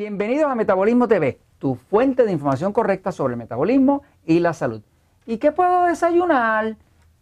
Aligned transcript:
Bienvenidos 0.00 0.50
a 0.50 0.54
Metabolismo 0.54 1.06
TV, 1.06 1.38
tu 1.58 1.74
fuente 1.74 2.24
de 2.24 2.32
información 2.32 2.72
correcta 2.72 3.12
sobre 3.12 3.34
el 3.34 3.38
metabolismo 3.38 4.00
y 4.24 4.40
la 4.40 4.54
salud. 4.54 4.80
¿Y 5.26 5.36
qué 5.36 5.52
puedo 5.52 5.84
desayunar? 5.84 6.78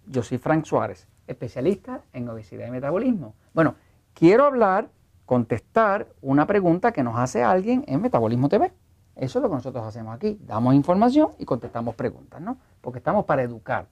Yo 0.07 0.23
soy 0.23 0.39
Frank 0.39 0.65
Suárez, 0.65 1.09
especialista 1.27 2.03
en 2.13 2.29
obesidad 2.29 2.69
y 2.69 2.71
metabolismo. 2.71 3.35
Bueno, 3.53 3.75
quiero 4.15 4.45
hablar, 4.45 4.91
contestar 5.27 6.07
una 6.23 6.47
pregunta 6.47 6.93
que 6.93 7.03
nos 7.03 7.19
hace 7.19 7.43
alguien 7.43 7.85
en 7.89 8.01
Metabolismo 8.01 8.49
TV. 8.49 8.71
Eso 9.17 9.41
es 9.41 9.43
lo 9.43 9.49
que 9.49 9.57
nosotros 9.57 9.85
hacemos 9.85 10.15
aquí. 10.15 10.39
Damos 10.47 10.73
información 10.73 11.31
y 11.37 11.45
contestamos 11.47 11.97
preguntas, 11.97 12.41
¿no? 12.41 12.59
Porque 12.81 12.99
estamos 12.99 13.25
para 13.25 13.43
educar. 13.43 13.89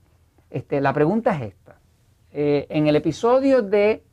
Este, 0.49 0.81
la 0.81 0.93
pregunta 0.93 1.35
es 1.35 1.43
esta. 1.55 1.81
Eh, 2.31 2.69
en 2.71 2.87
el 2.87 2.95
episodio 2.95 3.63
de 3.63 4.05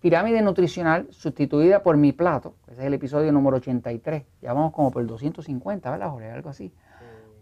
pirámide 0.00 0.42
nutricional 0.42 1.06
sustituida 1.10 1.82
por 1.82 1.96
mi 1.96 2.12
plato, 2.12 2.54
ese 2.66 2.80
es 2.80 2.86
el 2.86 2.94
episodio 2.94 3.32
número 3.32 3.58
83, 3.58 4.24
ya 4.40 4.52
vamos 4.52 4.72
como 4.72 4.90
por 4.90 5.02
el 5.02 5.08
250, 5.08 5.90
¿verdad, 5.90 6.10
Jorge? 6.10 6.30
Algo 6.30 6.50
así. 6.50 6.72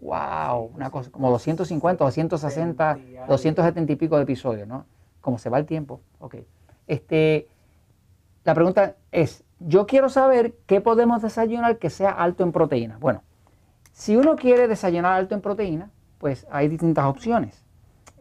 wow, 0.01 0.71
una 0.75 0.89
cosa, 0.89 1.09
como 1.11 1.29
250, 1.31 2.03
260, 2.03 2.99
270 3.27 3.91
y 3.91 3.95
pico 3.95 4.17
de 4.17 4.23
episodios, 4.23 4.67
¿no? 4.67 4.85
Como 5.21 5.37
se 5.37 5.49
va 5.49 5.57
el 5.57 5.65
tiempo. 5.65 6.01
Ok. 6.19 6.35
Este, 6.87 7.47
la 8.43 8.53
pregunta 8.53 8.95
es, 9.11 9.43
yo 9.59 9.85
quiero 9.85 10.09
saber 10.09 10.55
qué 10.65 10.81
podemos 10.81 11.21
desayunar 11.21 11.77
que 11.77 11.89
sea 11.89 12.11
alto 12.11 12.43
en 12.43 12.51
proteína. 12.51 12.97
Bueno, 12.99 13.23
si 13.91 14.15
uno 14.15 14.35
quiere 14.35 14.67
desayunar 14.67 15.13
alto 15.13 15.35
en 15.35 15.41
proteína, 15.41 15.91
pues 16.17 16.47
hay 16.49 16.67
distintas 16.67 17.05
opciones. 17.05 17.63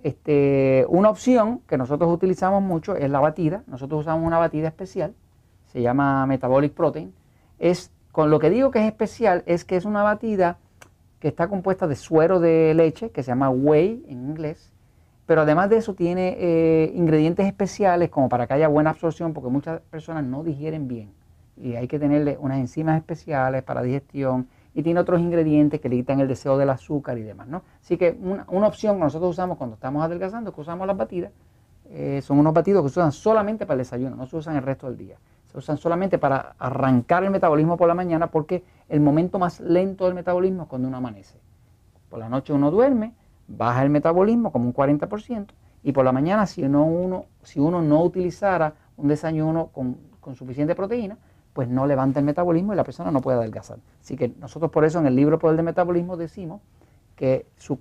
Este, 0.03 0.87
una 0.89 1.11
opción 1.11 1.61
que 1.67 1.77
nosotros 1.77 2.13
utilizamos 2.13 2.63
mucho 2.63 2.97
es 2.97 3.11
la 3.11 3.21
batida. 3.21 3.63
Nosotros 3.67 4.01
usamos 4.01 4.27
una 4.27 4.39
batida 4.39 4.69
especial, 4.69 5.15
se 5.67 5.83
llama 5.83 6.27
Metabolic 6.27 6.73
Protein. 6.73 7.13
Es, 7.59 7.91
con 8.13 8.31
lo 8.31 8.39
que 8.39 8.51
digo 8.51 8.71
que 8.71 8.81
es 8.81 8.87
especial, 8.87 9.43
es 9.47 9.65
que 9.65 9.77
es 9.77 9.85
una 9.85 10.03
batida 10.03 10.59
que 11.21 11.29
está 11.29 11.49
compuesta 11.49 11.87
de 11.87 11.97
suero 11.97 12.39
de 12.39 12.75
leche, 12.75 13.11
que 13.11 13.23
se 13.23 13.33
llama 13.33 13.51
whey 13.51 14.05
en 14.09 14.29
inglés, 14.29 14.73
pero 15.27 15.43
además 15.43 15.69
de 15.69 15.79
eso 15.79 15.95
tiene 15.95 16.37
eh, 16.39 16.93
ingredientes 16.95 17.47
especiales 17.47 18.09
como 18.09 18.29
para 18.29 18.47
que 18.47 18.55
haya 18.55 18.69
buena 18.69 18.91
absorción, 18.91 19.35
porque 19.35 19.51
muchas 19.51 19.81
personas 19.91 20.25
no 20.25 20.45
digieren 20.45 20.87
bien 20.87 21.12
y 21.61 21.75
hay 21.75 21.89
que 21.89 21.99
tenerle 21.99 22.37
unas 22.41 22.59
enzimas 22.59 22.97
especiales 22.97 23.62
para 23.62 23.83
digestión 23.83 24.49
y 24.79 24.83
tiene 24.84 25.01
otros 25.01 25.21
ingredientes 25.21 25.81
que 25.81 25.89
le 25.89 25.97
quitan 25.97 26.21
el 26.21 26.29
deseo 26.29 26.57
del 26.57 26.71
azúcar 26.71 27.19
y 27.19 27.23
demás, 27.23 27.48
¿no? 27.48 27.65
Así 27.83 27.97
que 27.97 28.17
una, 28.23 28.69
opción 28.69 28.95
que 28.95 29.03
nosotros 29.03 29.31
usamos 29.33 29.59
cuando 29.59 29.75
estamos 29.75 30.05
adelgazando, 30.05 30.55
que 30.55 30.61
usamos 30.61 30.87
las 30.87 30.97
batidas, 30.97 31.33
eh, 31.87 32.21
son 32.23 32.39
unos 32.39 32.55
batidos 32.55 32.84
que 32.84 32.91
se 32.91 33.01
usan 33.01 33.11
solamente 33.11 33.67
para 33.67 33.75
el 33.75 33.79
desayuno, 33.79 34.15
no 34.15 34.27
se 34.27 34.37
usan 34.37 34.55
el 34.55 34.62
resto 34.62 34.87
del 34.87 34.97
día. 34.97 35.17
Se 35.51 35.59
usan 35.59 35.79
solamente 35.79 36.17
para 36.19 36.55
arrancar 36.61 37.25
el 37.25 37.31
metabolismo 37.31 37.77
por 37.77 37.89
la 37.89 37.95
mañana 37.95 38.31
porque 38.31 38.62
el 38.89 39.01
momento 39.01 39.41
más 39.41 39.59
lento 39.59 40.05
del 40.05 40.15
metabolismo 40.15 40.62
es 40.62 40.69
cuando 40.69 40.87
uno 40.87 40.99
amanece. 40.99 41.41
Por 42.09 42.21
la 42.21 42.29
noche 42.29 42.53
uno 42.53 42.71
duerme, 42.71 43.15
baja 43.49 43.83
el 43.83 43.91
metabolismo 43.91 44.53
como 44.53 44.67
un 44.67 44.75
40% 44.75 45.47
y 45.83 45.91
por 45.91 46.05
la 46.05 46.12
mañana 46.12 46.47
si 46.47 46.62
uno, 46.62 47.25
si 47.43 47.59
uno 47.59 47.83
no 47.83 48.01
utilizara 48.05 48.75
un 48.97 49.09
desayuno 49.09 49.71
con 49.73 50.37
suficiente 50.37 50.77
proteína, 50.77 51.19
pues 51.59 51.69
no 51.69 51.89
levanta 51.89 52.20
el 52.20 52.25
metabolismo 52.25 52.73
y 52.73 52.77
la 52.77 52.84
persona 52.84 53.11
no 53.11 53.20
puede 53.20 53.39
adelgazar. 53.39 53.78
Así 54.01 54.17
que 54.17 54.28
nosotros 54.39 54.70
por 54.70 54.84
eso 54.84 55.01
en 55.01 55.06
el 55.06 55.17
libro 55.17 55.41
Poder 55.41 55.56
del 55.56 55.65
Metabolismo 55.65 56.17
decimos 56.17 56.61
que 57.17 57.47
su, 57.56 57.81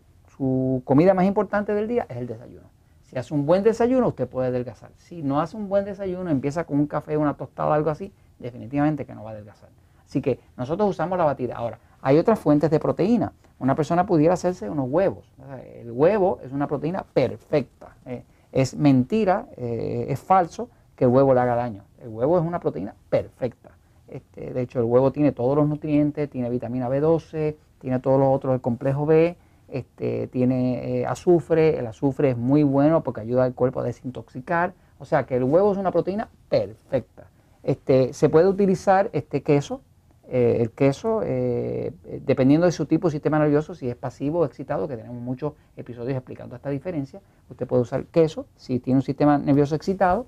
comida 0.83 1.13
más 1.13 1.25
importante 1.25 1.75
del 1.75 1.87
día 1.87 2.07
es 2.09 2.17
el 2.17 2.25
desayuno. 2.25 2.65
Si 3.03 3.19
hace 3.19 3.35
un 3.35 3.45
buen 3.45 3.61
desayuno, 3.61 4.07
usted 4.07 4.27
puede 4.27 4.47
adelgazar. 4.47 4.89
Si 4.97 5.21
no 5.21 5.41
hace 5.41 5.55
un 5.57 5.69
buen 5.69 5.85
desayuno, 5.85 6.31
empieza 6.31 6.63
con 6.63 6.79
un 6.79 6.87
café, 6.87 7.17
una 7.17 7.35
tostada, 7.35 7.75
algo 7.75 7.91
así, 7.91 8.11
definitivamente 8.39 9.05
que 9.05 9.13
no 9.13 9.23
va 9.23 9.29
a 9.29 9.33
adelgazar. 9.33 9.69
Así 10.03 10.23
que 10.23 10.39
nosotros 10.57 10.89
usamos 10.89 11.15
la 11.19 11.25
batida. 11.25 11.55
Ahora, 11.55 11.77
hay 12.01 12.17
otras 12.17 12.39
fuentes 12.39 12.71
de 12.71 12.79
proteína. 12.79 13.31
Una 13.59 13.75
persona 13.75 14.07
pudiera 14.07 14.33
hacerse 14.33 14.71
unos 14.71 14.89
huevos. 14.89 15.31
El 15.75 15.91
huevo 15.91 16.39
es 16.43 16.51
una 16.51 16.65
proteína 16.65 17.03
perfecta. 17.13 17.95
Eh, 18.07 18.23
es 18.51 18.75
mentira, 18.75 19.45
eh, 19.55 20.07
es 20.09 20.19
falso 20.19 20.67
que 20.97 21.05
el 21.05 21.11
huevo 21.11 21.33
le 21.33 21.39
haga 21.39 21.55
daño. 21.55 21.85
El 22.01 22.09
huevo 22.09 22.37
es 22.37 22.43
una 22.43 22.59
proteína 22.59 22.95
perfecta. 23.09 23.77
Este, 24.07 24.53
de 24.53 24.61
hecho, 24.61 24.79
el 24.79 24.85
huevo 24.85 25.11
tiene 25.11 25.31
todos 25.31 25.55
los 25.55 25.67
nutrientes, 25.67 26.29
tiene 26.29 26.49
vitamina 26.49 26.89
B12, 26.89 27.55
tiene 27.79 27.99
todos 27.99 28.19
los 28.19 28.35
otros 28.35 28.53
del 28.53 28.61
complejo 28.61 29.05
B, 29.05 29.37
este, 29.69 30.27
tiene 30.27 31.01
eh, 31.01 31.05
azufre. 31.05 31.77
El 31.77 31.87
azufre 31.87 32.31
es 32.31 32.37
muy 32.37 32.63
bueno 32.63 33.03
porque 33.03 33.21
ayuda 33.21 33.43
al 33.43 33.53
cuerpo 33.53 33.79
a 33.79 33.83
desintoxicar. 33.83 34.73
O 34.99 35.05
sea 35.05 35.25
que 35.25 35.35
el 35.35 35.43
huevo 35.43 35.71
es 35.71 35.77
una 35.77 35.91
proteína 35.91 36.29
perfecta. 36.49 37.29
Este, 37.61 38.13
se 38.13 38.29
puede 38.29 38.47
utilizar 38.47 39.11
este 39.13 39.43
queso, 39.43 39.81
eh, 40.29 40.57
el 40.61 40.71
queso, 40.71 41.21
eh, 41.23 41.93
dependiendo 42.25 42.65
de 42.65 42.71
su 42.71 42.87
tipo 42.87 43.09
de 43.09 43.11
sistema 43.11 43.37
nervioso, 43.37 43.75
si 43.75 43.87
es 43.87 43.95
pasivo 43.95 44.39
o 44.39 44.45
excitado, 44.45 44.87
que 44.87 44.97
tenemos 44.97 45.21
muchos 45.21 45.53
episodios 45.75 46.15
explicando 46.15 46.55
esta 46.55 46.69
diferencia. 46.69 47.21
Usted 47.49 47.67
puede 47.67 47.83
usar 47.83 48.05
queso 48.05 48.47
si 48.55 48.79
tiene 48.79 48.99
un 48.99 49.03
sistema 49.03 49.37
nervioso 49.37 49.75
excitado 49.75 50.25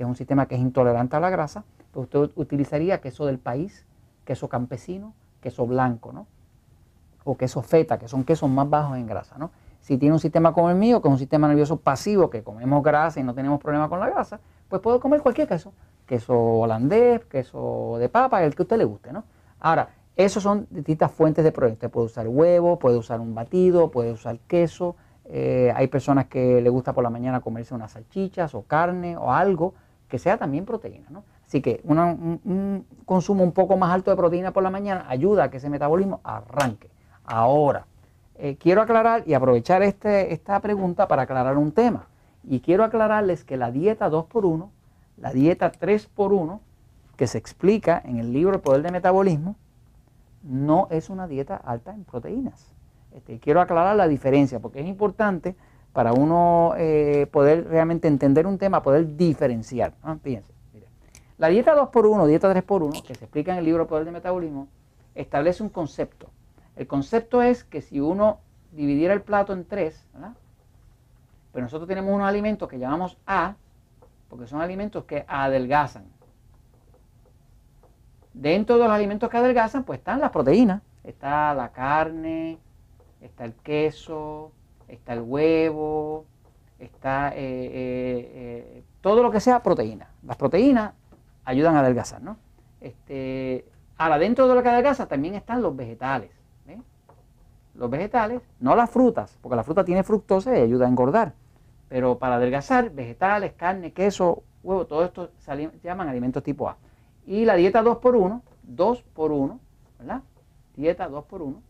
que 0.00 0.04
es 0.04 0.08
un 0.08 0.16
sistema 0.16 0.46
que 0.46 0.54
es 0.54 0.62
intolerante 0.62 1.16
a 1.16 1.20
la 1.20 1.28
grasa, 1.28 1.62
pues 1.92 2.04
usted 2.04 2.30
utilizaría 2.36 3.02
queso 3.02 3.26
del 3.26 3.38
país, 3.38 3.84
queso 4.24 4.48
campesino, 4.48 5.12
queso 5.42 5.66
blanco, 5.66 6.10
¿no? 6.10 6.26
O 7.24 7.36
queso 7.36 7.60
feta, 7.60 7.98
que 7.98 8.08
son 8.08 8.24
quesos 8.24 8.48
más 8.48 8.70
bajos 8.70 8.96
en 8.96 9.06
grasa, 9.06 9.36
¿no? 9.36 9.50
Si 9.80 9.98
tiene 9.98 10.14
un 10.14 10.18
sistema 10.18 10.54
como 10.54 10.70
el 10.70 10.76
mío, 10.76 11.02
que 11.02 11.08
es 11.08 11.12
un 11.12 11.18
sistema 11.18 11.48
nervioso 11.48 11.76
pasivo, 11.80 12.30
que 12.30 12.42
comemos 12.42 12.82
grasa 12.82 13.20
y 13.20 13.24
no 13.24 13.34
tenemos 13.34 13.60
problema 13.60 13.90
con 13.90 14.00
la 14.00 14.08
grasa, 14.08 14.40
pues 14.70 14.80
puedo 14.80 15.00
comer 15.00 15.20
cualquier 15.20 15.46
queso. 15.46 15.74
Queso 16.06 16.34
holandés, 16.34 17.26
queso 17.26 17.96
de 17.98 18.08
papa, 18.08 18.42
el 18.42 18.54
que 18.54 18.62
a 18.62 18.64
usted 18.64 18.78
le 18.78 18.84
guste, 18.84 19.12
¿no? 19.12 19.24
Ahora, 19.58 19.90
esos 20.16 20.42
son 20.42 20.66
distintas 20.70 21.12
fuentes 21.12 21.44
de 21.44 21.52
proteína. 21.52 21.74
Usted 21.74 21.90
puede 21.90 22.06
usar 22.06 22.26
huevo, 22.26 22.78
puede 22.78 22.96
usar 22.96 23.20
un 23.20 23.34
batido, 23.34 23.90
puede 23.90 24.12
usar 24.12 24.38
queso, 24.38 24.96
eh, 25.32 25.72
hay 25.76 25.86
personas 25.86 26.26
que 26.26 26.60
le 26.60 26.70
gusta 26.70 26.92
por 26.92 27.04
la 27.04 27.10
mañana 27.10 27.40
comerse 27.40 27.72
unas 27.72 27.92
salchichas 27.92 28.52
o 28.54 28.62
carne 28.62 29.16
o 29.16 29.30
algo 29.30 29.74
que 30.10 30.18
sea 30.18 30.36
también 30.36 30.66
proteína. 30.66 31.06
¿no? 31.08 31.24
Así 31.46 31.62
que 31.62 31.80
un, 31.84 32.84
consumo 33.06 33.42
un 33.42 33.52
poco 33.52 33.78
más 33.78 33.94
alto 33.94 34.10
de 34.10 34.16
proteína 34.16 34.52
por 34.52 34.62
la 34.62 34.70
mañana 34.70 35.06
ayuda 35.08 35.44
a 35.44 35.50
que 35.50 35.56
ese 35.56 35.70
metabolismo 35.70 36.20
arranque. 36.22 36.90
Ahora, 37.24 37.86
eh, 38.36 38.56
quiero 38.58 38.82
aclarar 38.82 39.22
y 39.26 39.34
aprovechar 39.34 39.82
este, 39.82 40.34
esta 40.34 40.60
pregunta 40.60 41.08
para 41.08 41.22
aclarar 41.22 41.56
un 41.56 41.72
tema. 41.72 42.08
Y 42.42 42.60
quiero 42.60 42.84
aclararles 42.84 43.44
que 43.44 43.56
la 43.56 43.70
dieta 43.70 44.10
2x1, 44.10 44.68
la 45.16 45.32
dieta 45.32 45.72
3x1, 45.72 46.58
que 47.16 47.26
se 47.26 47.38
explica 47.38 48.02
en 48.04 48.18
el 48.18 48.32
libro 48.32 48.54
El 48.54 48.60
Poder 48.60 48.82
de 48.82 48.90
Metabolismo, 48.90 49.56
no 50.42 50.88
es 50.90 51.10
una 51.10 51.28
dieta 51.28 51.56
alta 51.56 51.92
en 51.92 52.04
proteínas. 52.04 52.72
Este, 53.12 53.38
quiero 53.38 53.60
aclarar 53.60 53.96
la 53.96 54.08
diferencia 54.08 54.58
porque 54.58 54.80
es 54.80 54.86
importante 54.86 55.54
para 55.92 56.12
uno 56.12 56.74
eh, 56.76 57.26
poder 57.30 57.66
realmente 57.68 58.08
entender 58.08 58.46
un 58.46 58.58
tema, 58.58 58.82
poder 58.82 59.16
diferenciar. 59.16 59.94
Fíjense, 60.22 60.52
La 61.38 61.48
dieta 61.48 61.74
2x1, 61.74 62.26
dieta 62.26 62.54
3x1, 62.54 63.02
que 63.02 63.14
se 63.14 63.24
explica 63.24 63.52
en 63.52 63.58
el 63.58 63.64
libro 63.64 63.86
Poder 63.86 64.04
de 64.04 64.12
Metabolismo, 64.12 64.68
establece 65.14 65.62
un 65.62 65.68
concepto. 65.68 66.30
El 66.76 66.86
concepto 66.86 67.42
es 67.42 67.64
que 67.64 67.80
si 67.80 68.00
uno 68.00 68.38
dividiera 68.72 69.14
el 69.14 69.22
plato 69.22 69.52
en 69.52 69.64
tres, 69.64 70.06
pues 71.52 71.62
nosotros 71.62 71.88
tenemos 71.88 72.14
unos 72.14 72.28
alimentos 72.28 72.68
que 72.68 72.78
llamamos 72.78 73.18
A, 73.26 73.56
porque 74.28 74.46
son 74.46 74.60
alimentos 74.60 75.04
que 75.04 75.24
adelgazan. 75.26 76.04
Dentro 78.32 78.78
de 78.78 78.84
los 78.84 78.92
alimentos 78.92 79.28
que 79.28 79.36
adelgazan, 79.36 79.82
pues 79.82 79.98
están 79.98 80.20
las 80.20 80.30
proteínas. 80.30 80.82
Está 81.02 81.52
la 81.54 81.72
carne, 81.72 82.58
está 83.20 83.44
el 83.44 83.54
queso, 83.54 84.52
está 84.92 85.14
el 85.14 85.22
huevo, 85.22 86.26
está 86.78 87.30
eh, 87.30 87.36
eh, 87.38 88.32
eh, 88.34 88.82
todo 89.00 89.22
lo 89.22 89.30
que 89.30 89.40
sea 89.40 89.62
proteína. 89.62 90.10
Las 90.26 90.36
proteínas 90.36 90.92
ayudan 91.44 91.76
a 91.76 91.80
adelgazar, 91.80 92.22
¿no? 92.22 92.36
Este, 92.80 93.66
ahora, 93.96 94.18
dentro 94.18 94.48
de 94.48 94.54
lo 94.54 94.62
que 94.62 94.68
adelgaza 94.68 95.06
también 95.06 95.34
están 95.34 95.62
los 95.62 95.74
vegetales. 95.74 96.30
Los 97.72 97.88
vegetales, 97.88 98.42
no 98.58 98.74
las 98.74 98.90
frutas, 98.90 99.38
porque 99.40 99.56
la 99.56 99.62
fruta 99.62 99.84
tiene 99.84 100.02
fructosa 100.02 100.58
y 100.58 100.60
ayuda 100.60 100.86
a 100.86 100.88
engordar. 100.88 101.34
Pero 101.88 102.18
para 102.18 102.34
adelgazar, 102.34 102.90
vegetales, 102.90 103.52
carne, 103.54 103.92
queso, 103.92 104.42
huevo, 104.62 104.86
todo 104.86 105.04
esto 105.04 105.30
se 105.38 105.70
llaman 105.82 106.08
alimentos 106.08 106.42
tipo 106.42 106.68
A. 106.68 106.76
Y 107.24 107.44
la 107.44 107.54
dieta 107.54 107.82
2x1, 107.82 108.42
2 108.64 109.02
por 109.14 109.32
1, 109.32 109.60
¿verdad? 109.98 110.22
Dieta 110.76 111.08
2 111.08 111.24
por 111.24 111.42
1 111.42 111.62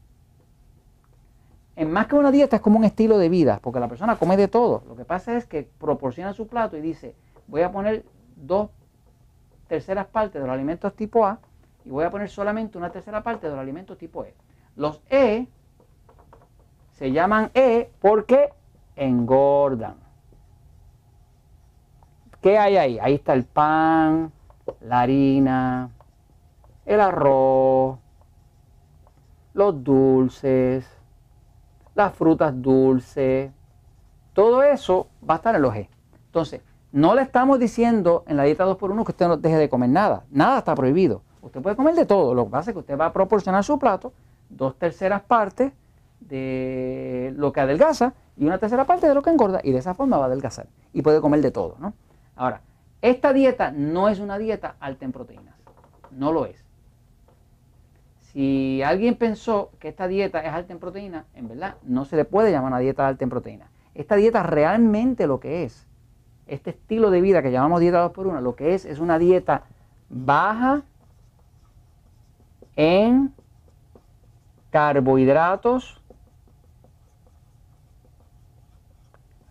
en 1.77 1.91
más 1.91 2.07
que 2.07 2.17
una 2.17 2.31
dieta 2.31 2.57
es 2.57 2.63
como 2.63 2.79
un 2.79 2.85
estilo 2.85 3.19
de 3.19 3.29
vida, 3.29 3.61
porque 3.63 3.81
la 3.81 3.89
persona 3.89 4.17
come 4.17 4.37
de 4.37 4.49
todo. 4.49 4.83
Lo 4.89 4.97
que 4.97 5.05
pasa 5.05 5.37
es 5.37 5.47
que 5.47 5.69
proporciona 5.79 6.33
su 6.33 6.47
plato 6.47 6.77
y 6.77 6.81
dice, 6.81 7.15
voy 7.47 7.63
a 7.63 7.73
poner 7.73 8.05
dos 8.37 8.71
terceras 9.69 10.07
partes 10.07 10.41
de 10.41 10.47
los 10.47 10.55
alimentos 10.55 10.95
tipo 10.95 11.25
A 11.25 11.39
y 11.85 11.91
voy 11.91 12.05
a 12.05 12.11
poner 12.11 12.29
solamente 12.29 12.77
una 12.77 12.91
tercera 12.91 13.23
parte 13.23 13.47
de 13.47 13.53
los 13.53 13.61
alimentos 13.61 13.97
tipo 13.97 14.25
E. 14.25 14.35
Los 14.77 15.01
E 15.09 15.47
se 16.93 17.13
llaman 17.13 17.51
E 17.55 17.91
porque 18.01 18.51
engordan. 18.97 19.97
¿Qué 22.43 22.59
hay 22.59 22.77
ahí? 22.77 22.99
Ahí 22.99 23.15
está 23.15 23.33
el 23.35 23.45
pan, 23.45 24.33
la 24.81 25.01
harina, 25.01 25.91
el 26.87 27.01
arroz, 27.01 27.99
los 29.55 29.85
dulces, 29.85 31.00
las 32.01 32.15
frutas 32.15 32.53
dulces, 32.61 33.51
todo 34.33 34.63
eso 34.63 35.09
va 35.29 35.35
a 35.35 35.37
estar 35.37 35.55
en 35.55 35.63
los 35.63 35.75
G. 35.75 35.89
Entonces, 36.27 36.63
no 36.93 37.15
le 37.15 37.23
estamos 37.23 37.59
diciendo 37.59 38.25
en 38.27 38.37
la 38.37 38.45
dieta 38.45 38.67
2x1 38.67 39.05
que 39.05 39.13
usted 39.13 39.29
no 39.29 39.37
deje 39.37 39.57
de 39.57 39.69
comer 39.69 39.91
nada. 39.91 40.25
Nada 40.31 40.59
está 40.59 40.75
prohibido. 40.75 41.23
Usted 41.43 41.61
puede 41.61 41.77
comer 41.77 41.95
de 41.95 42.07
todo. 42.07 42.35
Lo 42.35 42.47
que 42.47 42.51
pasa 42.51 42.71
es 42.71 42.75
que 42.75 42.81
usted 42.81 42.99
va 42.99 43.07
a 43.07 43.13
proporcionar 43.13 43.63
su 43.65 43.79
plato 43.79 44.13
dos 44.49 44.77
terceras 44.77 45.23
partes 45.23 45.73
de 46.21 47.33
lo 47.37 47.53
que 47.53 47.61
adelgaza 47.61 48.15
y 48.37 48.47
una 48.47 48.59
tercera 48.59 48.87
parte 48.87 49.07
de 49.07 49.15
lo 49.15 49.23
que 49.23 49.31
engorda 49.31 49.61
y 49.63 49.73
de 49.73 49.79
esa 49.79 49.95
forma 49.95 50.17
va 50.17 50.25
a 50.25 50.27
adelgazar 50.27 50.69
y 50.93 51.03
puede 51.03 51.21
comer 51.21 51.43
de 51.43 51.51
todo. 51.51 51.77
¿no? 51.79 51.93
Ahora, 52.35 52.63
esta 53.03 53.33
dieta 53.33 53.71
no 53.73 54.09
es 54.09 54.21
una 54.21 54.39
dieta 54.39 54.77
alta 54.81 55.05
en 55.05 55.13
proteínas. 55.13 55.55
No 56.11 56.33
lo 56.33 56.47
es. 56.47 56.65
Si 58.33 58.81
alguien 58.83 59.17
pensó 59.17 59.73
que 59.81 59.89
esta 59.89 60.07
dieta 60.07 60.41
es 60.41 60.53
alta 60.53 60.73
en 60.73 60.79
proteínas, 60.79 61.27
en 61.35 61.49
verdad 61.49 61.75
no 61.83 62.05
se 62.05 62.15
le 62.15 62.25
puede 62.25 62.53
llamar 62.53 62.71
una 62.71 62.79
dieta 62.79 63.09
alta 63.09 63.25
en 63.25 63.31
proteínas. 63.31 63.69
Esta 63.95 64.15
dieta 64.15 64.45
realmente 64.45 65.27
lo 65.27 65.41
que 65.41 65.65
es, 65.65 65.89
este 66.47 66.71
estilo 66.71 67.11
de 67.11 67.21
vida 67.21 67.43
que 67.43 67.51
llamamos 67.51 67.81
dieta 67.81 68.09
2x1, 68.09 68.41
lo 68.41 68.55
que 68.55 68.75
es 68.75 68.85
es 68.85 69.01
una 69.01 69.19
dieta 69.19 69.65
baja 70.09 70.83
en 72.77 73.35
carbohidratos 74.71 76.01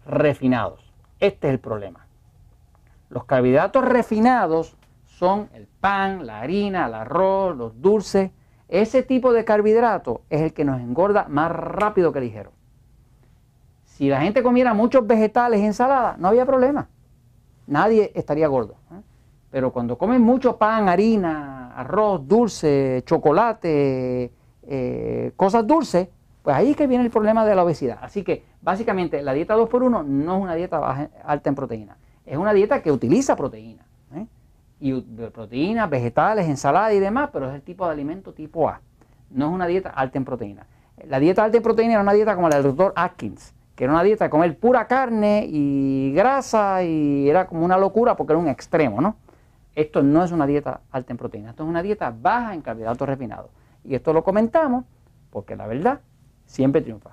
refinados. 0.06 0.94
Este 1.20 1.48
es 1.48 1.54
el 1.54 1.60
problema. 1.60 2.08
Los 3.10 3.26
carbohidratos 3.26 3.84
refinados 3.84 4.78
son 5.06 5.50
el 5.54 5.68
pan, 5.68 6.26
la 6.26 6.40
harina, 6.40 6.88
el 6.88 6.94
arroz, 6.94 7.58
los 7.58 7.82
dulces. 7.82 8.32
Ese 8.70 9.02
tipo 9.02 9.34
de 9.34 9.44
carbohidrato 9.44 10.22
es 10.30 10.42
el 10.42 10.54
que 10.54 10.64
nos 10.64 10.80
engorda 10.80 11.26
más 11.28 11.52
rápido 11.52 12.14
que 12.14 12.22
ligero. 12.22 12.52
Si 13.84 14.08
la 14.08 14.22
gente 14.22 14.44
comiera 14.44 14.74
muchos 14.76 15.06
vegetales 15.06 15.60
y 15.60 15.66
ensaladas, 15.66 16.20
no 16.20 16.28
había 16.28 16.46
problema. 16.46 16.88
Nadie 17.66 18.12
estaría 18.16 18.48
gordo. 18.48 18.76
¿eh? 18.92 19.02
Pero 19.50 19.74
cuando 19.74 19.98
comen 19.98 20.22
mucho 20.22 20.58
pan, 20.58 20.88
harina, 20.88 21.74
arroz, 21.76 22.28
dulce, 22.28 23.04
chocolate, 23.06 24.32
eh, 24.64 25.32
cosas 25.36 25.66
dulces, 25.66 26.08
pues 26.44 26.56
ahí 26.56 26.72
es 26.72 26.78
que 26.78 26.86
viene 26.86 27.04
el 27.04 27.10
problema 27.10 27.44
de 27.46 27.56
la 27.56 27.64
obesidad. 27.64 27.98
Así 28.02 28.24
que 28.24 28.46
básicamente 28.62 29.24
la 29.24 29.34
dieta 29.34 29.58
2x1 29.58 30.06
no 30.06 30.36
es 30.38 30.42
una 30.44 30.54
dieta 30.54 31.10
alta 31.26 31.50
en 31.50 31.56
proteína, 31.56 31.98
es 32.26 32.38
una 32.38 32.54
dieta 32.54 32.84
que 32.84 32.92
utiliza 32.92 33.36
proteína. 33.36 33.89
Y 34.80 34.94
proteínas, 35.02 35.90
vegetales, 35.90 36.48
ensaladas 36.48 36.94
y 36.94 37.00
demás, 37.00 37.30
pero 37.34 37.50
es 37.50 37.56
el 37.56 37.62
tipo 37.62 37.86
de 37.86 37.92
alimento 37.92 38.34
tipo 38.34 38.70
A. 38.70 38.82
No 39.30 39.48
es 39.48 39.52
una 39.52 39.68
dieta 39.68 39.90
alta 39.90 40.18
en 40.18 40.26
proteína. 40.26 40.68
La 41.06 41.20
dieta 41.20 41.44
alta 41.44 41.58
en 41.58 41.64
proteína 41.64 41.94
era 41.94 42.02
una 42.02 42.14
dieta 42.14 42.36
como 42.36 42.50
la 42.50 42.56
del 42.56 42.64
doctor 42.66 42.94
Atkins, 42.96 43.54
que 43.76 43.84
era 43.84 43.94
una 43.94 44.04
dieta 44.04 44.26
de 44.26 44.30
comer 44.30 44.58
pura 44.58 44.88
carne 44.88 45.46
y 45.50 46.14
grasa 46.14 46.84
y 46.84 47.30
era 47.30 47.48
como 47.48 47.64
una 47.64 47.78
locura 47.78 48.16
porque 48.16 48.34
era 48.34 48.40
un 48.40 48.48
extremo, 48.48 49.02
¿no? 49.02 49.18
Esto 49.76 50.02
no 50.02 50.24
es 50.24 50.32
una 50.32 50.46
dieta 50.46 50.82
alta 50.92 51.14
en 51.14 51.18
proteína, 51.18 51.52
esto 51.52 51.64
es 51.64 51.70
una 51.70 51.82
dieta 51.82 52.14
baja 52.18 52.54
en 52.54 52.62
carbohidratos 52.62 53.08
refinados. 53.08 53.52
Y 53.84 53.96
esto 53.96 54.14
lo 54.14 54.24
comentamos 54.24 54.86
porque 55.30 55.56
la 55.56 55.68
verdad 55.68 56.02
siempre 56.46 56.82
triunfa. 56.82 57.12